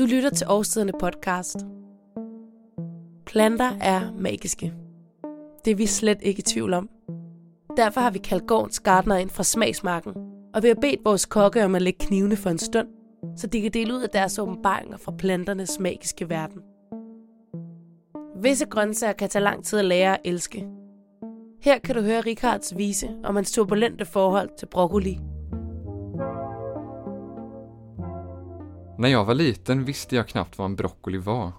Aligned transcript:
Du 0.00 0.04
lytter 0.06 0.30
til 0.30 0.46
Årstiderne 0.50 0.92
podcast. 1.00 1.56
Planter 3.26 3.70
er 3.80 4.12
magiske. 4.18 4.74
Det 5.64 5.70
er 5.70 5.74
vi 5.74 5.86
slet 5.86 6.18
ikke 6.22 6.38
i 6.38 6.42
tvivl 6.42 6.74
om. 6.74 6.88
Derfor 7.76 8.00
har 8.00 8.10
vi 8.10 8.18
kaldt 8.18 8.46
gårdens 8.46 8.80
gardner 8.80 9.16
ind 9.16 9.30
fra 9.30 9.42
smagsmarken, 9.42 10.14
og 10.54 10.62
vi 10.62 10.68
har 10.68 10.74
bedt 10.74 11.04
vores 11.04 11.26
kokke 11.26 11.64
om 11.64 11.74
at 11.74 11.82
lægge 11.82 12.06
knivene 12.06 12.36
for 12.36 12.50
en 12.50 12.58
stund, 12.58 12.88
så 13.36 13.46
de 13.46 13.60
kan 13.60 13.70
dele 13.70 13.94
ud 13.94 14.02
af 14.02 14.08
deres 14.08 14.38
åbenbaringer 14.38 14.96
fra 14.96 15.12
planternes 15.18 15.78
magiske 15.78 16.28
verden. 16.28 16.60
Visse 18.42 18.66
grøntsager 18.66 19.12
kan 19.12 19.28
tage 19.28 19.42
lang 19.42 19.64
tid 19.64 19.78
at 19.78 19.84
lære 19.84 20.14
at 20.14 20.20
elske. 20.24 20.68
Her 21.62 21.78
kan 21.78 21.94
du 21.94 22.02
høre 22.02 22.20
Rikards 22.20 22.76
vise 22.76 23.10
om 23.24 23.36
hans 23.36 23.52
turbulente 23.52 24.04
forhold 24.04 24.50
til 24.58 24.66
broccoli. 24.66 25.18
När 29.00 29.08
jag 29.08 29.24
var 29.24 29.34
liten 29.34 29.84
visste 29.84 30.16
jag 30.16 30.28
knappt 30.28 30.58
vad 30.58 30.64
en 30.64 30.76
broccoli 30.76 31.18
var. 31.18 31.52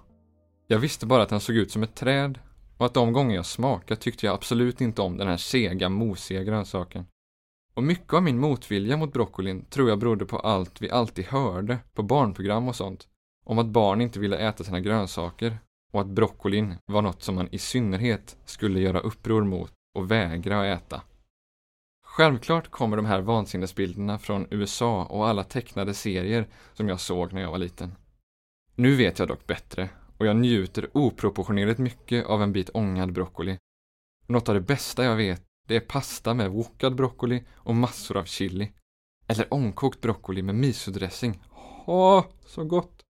Jag 0.66 0.78
visste 0.78 1.06
bara 1.06 1.22
att 1.22 1.28
den 1.28 1.40
såg 1.40 1.56
ut 1.56 1.70
som 1.70 1.82
ett 1.82 1.94
träd 1.94 2.38
och 2.76 2.86
att 2.86 2.94
de 2.94 3.12
gånger 3.12 3.36
jag 3.36 3.46
smakade 3.46 4.00
tyckte 4.00 4.26
jag 4.26 4.34
absolut 4.34 4.80
inte 4.80 5.02
om 5.02 5.16
den 5.16 5.28
här 5.28 5.36
sega, 5.36 5.88
mosiga 5.88 6.44
grönsaken. 6.44 7.06
Och 7.74 7.82
mycket 7.82 8.14
av 8.14 8.22
min 8.22 8.38
motvilja 8.38 8.96
mot 8.96 9.12
broccolin 9.12 9.64
tror 9.64 9.88
jag 9.88 9.98
berodde 9.98 10.24
på 10.24 10.38
allt 10.38 10.82
vi 10.82 10.90
alltid 10.90 11.24
hörde 11.24 11.78
på 11.94 12.02
barnprogram 12.02 12.68
och 12.68 12.76
sånt. 12.76 13.08
Om 13.44 13.58
att 13.58 13.66
barn 13.66 14.00
inte 14.00 14.20
ville 14.20 14.38
äta 14.38 14.64
sina 14.64 14.80
grönsaker 14.80 15.58
och 15.92 16.00
att 16.00 16.06
broccolin 16.06 16.74
var 16.86 17.02
något 17.02 17.22
som 17.22 17.34
man 17.34 17.48
i 17.52 17.58
synnerhet 17.58 18.36
skulle 18.44 18.80
göra 18.80 19.00
uppror 19.00 19.44
mot 19.44 19.72
och 19.94 20.10
vägra 20.10 20.72
att 20.72 20.82
äta. 20.82 21.02
Självklart 22.12 22.70
kommer 22.70 22.96
de 22.96 23.06
här 23.06 23.20
vansinnesbilderna 23.20 24.18
från 24.18 24.46
USA 24.50 25.04
och 25.04 25.28
alla 25.28 25.44
tecknade 25.44 25.94
serier 25.94 26.48
som 26.72 26.88
jag 26.88 27.00
såg 27.00 27.32
när 27.32 27.42
jag 27.42 27.50
var 27.50 27.58
liten. 27.58 27.94
Nu 28.74 28.96
vet 28.96 29.18
jag 29.18 29.28
dock 29.28 29.46
bättre 29.46 29.88
och 30.18 30.26
jag 30.26 30.36
njuter 30.36 30.90
oproportionerligt 30.94 31.78
mycket 31.78 32.26
av 32.26 32.42
en 32.42 32.52
bit 32.52 32.70
ångad 32.74 33.12
broccoli. 33.12 33.58
Något 34.26 34.48
av 34.48 34.54
det 34.54 34.60
bästa 34.60 35.04
jag 35.04 35.16
vet, 35.16 35.42
det 35.68 35.76
är 35.76 35.80
pasta 35.80 36.34
med 36.34 36.50
wokad 36.50 36.94
broccoli 36.94 37.44
och 37.54 37.76
massor 37.76 38.16
av 38.16 38.24
chili. 38.24 38.72
Eller 39.26 39.54
ångkokt 39.54 40.00
broccoli 40.00 40.42
med 40.42 40.54
misodressing. 40.54 41.42
Åh, 41.86 42.24
så 42.46 42.64
gott! 42.64 43.02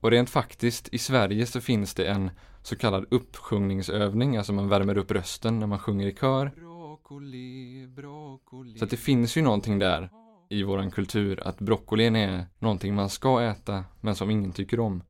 Och 0.00 0.10
rent 0.10 0.30
faktiskt, 0.30 0.88
i 0.88 0.98
Sverige 0.98 1.46
så 1.46 1.60
finns 1.60 1.94
det 1.94 2.06
en 2.06 2.30
så 2.62 2.76
kallad 2.76 3.06
uppsjungningsövning, 3.10 4.36
alltså 4.36 4.52
man 4.52 4.68
värmer 4.68 4.98
upp 4.98 5.10
rösten 5.10 5.58
när 5.58 5.66
man 5.66 5.78
sjunger 5.78 6.06
i 6.06 6.14
kör. 6.14 6.71
Broccoli, 7.12 7.86
broccoli. 7.86 8.78
Så 8.78 8.84
att 8.84 8.90
det 8.90 8.96
finns 8.96 9.36
ju 9.36 9.42
någonting 9.42 9.78
där 9.78 10.10
i 10.48 10.62
våran 10.62 10.90
kultur 10.90 11.48
att 11.48 11.60
broccolin 11.60 12.16
är 12.16 12.46
någonting 12.58 12.94
man 12.94 13.10
ska 13.10 13.42
äta 13.42 13.84
men 14.00 14.14
som 14.14 14.30
ingen 14.30 14.52
tycker 14.52 14.80
om. 14.80 15.02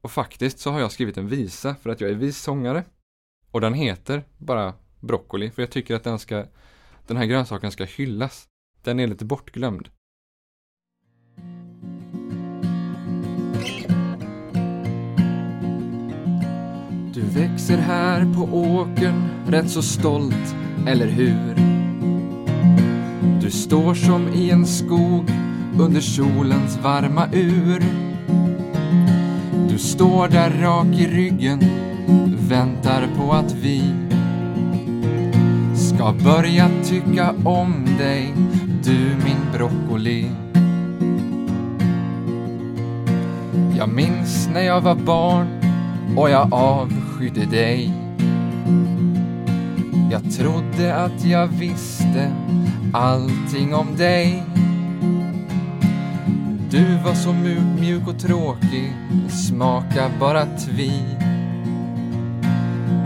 Och 0.00 0.10
faktiskt 0.10 0.58
så 0.58 0.70
har 0.70 0.80
jag 0.80 0.92
skrivit 0.92 1.16
en 1.16 1.28
visa 1.28 1.74
för 1.74 1.90
att 1.90 2.00
jag 2.00 2.10
är 2.10 2.14
vissångare. 2.14 2.84
Och 3.50 3.60
den 3.60 3.74
heter 3.74 4.24
bara 4.38 4.74
broccoli 5.00 5.50
för 5.50 5.62
jag 5.62 5.70
tycker 5.70 5.94
att 5.94 6.04
den 6.04 6.18
ska 6.18 6.46
den 7.06 7.16
här 7.16 7.26
grönsaken 7.26 7.70
ska 7.70 7.84
hyllas. 7.84 8.48
Den 8.82 9.00
är 9.00 9.06
lite 9.06 9.24
bortglömd. 9.24 9.88
Du 17.14 17.22
växer 17.22 17.78
här 17.78 18.34
på 18.34 18.42
åkern, 18.56 19.28
rätt 19.46 19.70
så 19.70 19.82
stolt, 19.82 20.59
eller 20.86 21.06
hur? 21.06 21.54
Du 23.40 23.50
står 23.50 23.94
som 23.94 24.28
i 24.34 24.50
en 24.50 24.66
skog 24.66 25.30
under 25.78 26.00
solens 26.00 26.78
varma 26.82 27.26
ur. 27.32 27.82
Du 29.68 29.78
står 29.78 30.28
där 30.28 30.50
rak 30.50 30.86
i 30.86 31.06
ryggen, 31.06 31.60
väntar 32.48 33.08
på 33.16 33.32
att 33.32 33.52
vi 33.52 33.82
ska 35.74 36.12
börja 36.24 36.70
tycka 36.84 37.34
om 37.44 37.86
dig, 37.98 38.34
du 38.84 38.98
min 39.24 39.52
broccoli. 39.52 40.30
Jag 43.78 43.88
minns 43.88 44.48
när 44.52 44.60
jag 44.60 44.80
var 44.80 44.94
barn 44.94 45.46
och 46.16 46.30
jag 46.30 46.52
avskydde 46.52 47.44
dig. 47.46 47.92
Jag 50.10 50.32
trodde 50.32 50.96
att 50.96 51.24
jag 51.24 51.46
visste 51.46 52.32
allting 52.92 53.74
om 53.74 53.96
dig. 53.96 54.42
Du 56.70 56.98
var 57.04 57.14
så 57.14 57.32
mjuk, 57.32 58.08
och 58.08 58.18
tråkig, 58.18 58.92
smaka 59.28 60.10
bara 60.20 60.46
tvi. 60.46 60.92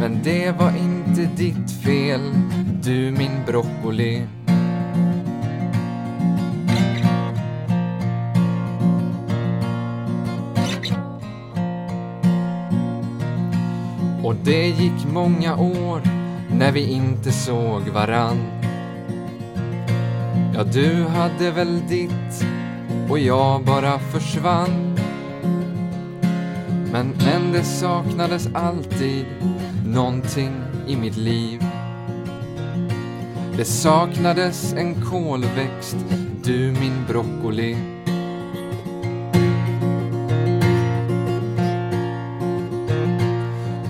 Men 0.01 0.21
det 0.23 0.51
var 0.51 0.71
inte 0.71 1.31
ditt 1.37 1.71
fel, 1.71 2.21
du 2.83 3.15
min 3.19 3.45
broccoli. 3.47 4.27
Och 14.23 14.35
det 14.45 14.67
gick 14.69 15.13
många 15.13 15.57
år 15.57 16.14
när 16.59 16.73
vi 16.73 16.93
inte 16.93 17.33
såg 17.33 17.89
varann. 17.89 18.39
Ja, 20.55 20.65
du 20.65 21.05
hade 21.05 21.51
väl 21.51 21.83
ditt 21.89 22.47
och 23.09 23.19
jag 23.19 23.65
bara 23.65 23.99
försvann. 23.99 24.99
Men, 26.93 27.15
men 27.25 27.53
det 27.53 27.65
saknades 27.65 28.49
alltid 28.55 29.27
någonting 29.87 30.53
i 30.87 30.97
mitt 30.97 31.17
liv. 31.17 31.65
Det 33.57 33.65
saknades 33.65 34.73
en 34.73 34.95
kolväxt, 34.95 35.97
du 36.45 36.73
min 36.81 37.05
broccoli. 37.09 37.77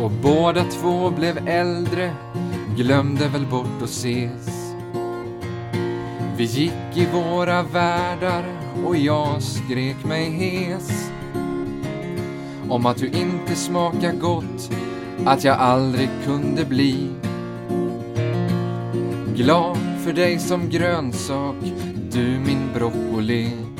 Och 0.01 0.11
båda 0.11 0.65
två 0.65 1.11
blev 1.11 1.49
äldre, 1.49 2.13
glömde 2.77 3.29
väl 3.29 3.47
bort 3.47 3.83
att 3.83 3.89
ses. 3.89 4.75
Vi 6.37 6.45
gick 6.45 6.97
i 6.97 7.07
våra 7.13 7.63
världar 7.63 8.45
och 8.87 8.97
jag 8.97 9.43
skrek 9.43 10.05
mig 10.05 10.31
hes. 10.31 11.11
Om 12.69 12.87
att 12.87 12.97
du 12.97 13.07
inte 13.07 13.55
smakar 13.55 14.13
gott, 14.13 14.71
att 15.27 15.45
jag 15.45 15.57
aldrig 15.57 16.09
kunde 16.25 16.65
bli 16.65 17.11
glad 19.37 19.79
för 20.05 20.13
dig 20.13 20.39
som 20.39 20.71
grönsak, 20.71 21.57
du 22.13 22.39
min 22.47 22.69
broccoli. 22.75 23.74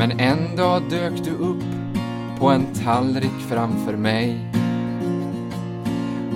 Men 0.00 0.20
en 0.20 0.56
dag 0.56 0.82
dök 0.90 1.24
du 1.24 1.30
upp 1.30 1.64
på 2.38 2.48
en 2.48 2.66
tallrik 2.84 3.40
framför 3.48 3.96
mig. 3.96 4.38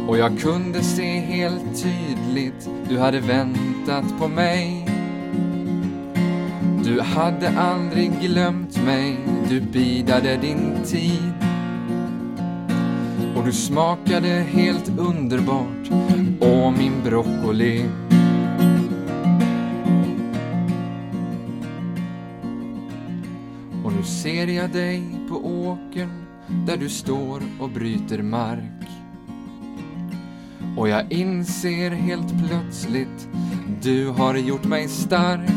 Och 0.08 0.18
jag 0.18 0.38
kunde 0.40 0.82
se 0.82 1.20
helt 1.20 1.82
tydligt, 1.82 2.68
du 2.88 2.98
hade 2.98 3.20
väntat 3.20 4.18
på 4.20 4.28
mig. 4.28 4.88
Du 6.84 7.00
hade 7.00 7.58
aldrig 7.58 8.20
glömt 8.20 8.84
mig, 8.84 9.16
du 9.48 9.60
bidade 9.60 10.36
din 10.36 10.82
tid. 10.84 11.32
Och 13.36 13.44
du 13.44 13.52
smakade 13.52 14.28
helt 14.28 14.98
underbart, 14.98 15.90
åh 16.40 16.70
min 16.78 17.02
broccoli. 17.04 17.84
Nu 24.04 24.08
ser 24.08 24.46
jag 24.46 24.70
dig 24.70 25.02
på 25.28 25.34
åkern 25.34 26.26
där 26.66 26.76
du 26.76 26.88
står 26.88 27.42
och 27.60 27.70
bryter 27.70 28.22
mark. 28.22 28.88
Och 30.76 30.88
jag 30.88 31.12
inser 31.12 31.90
helt 31.90 32.46
plötsligt, 32.46 33.28
du 33.82 34.08
har 34.08 34.34
gjort 34.34 34.64
mig 34.64 34.88
stark. 34.88 35.50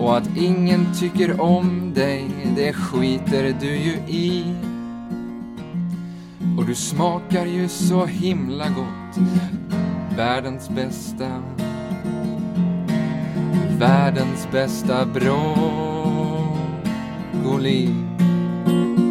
Och 0.00 0.16
att 0.16 0.36
ingen 0.36 0.86
tycker 0.94 1.40
om 1.40 1.92
dig, 1.94 2.30
det 2.56 2.72
skiter 2.72 3.56
du 3.60 3.76
ju 3.76 3.92
i. 4.08 4.54
Och 6.58 6.66
du 6.66 6.74
smakar 6.74 7.46
ju 7.46 7.68
så 7.68 8.06
himla 8.06 8.68
gott, 8.68 9.26
världens 10.16 10.70
bästa, 10.70 11.42
världens 13.78 14.48
bästa 14.52 15.06
broccoli. 17.44 19.03